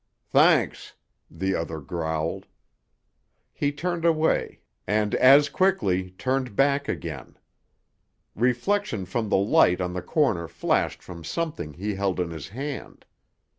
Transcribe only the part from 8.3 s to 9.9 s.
Reflection from the light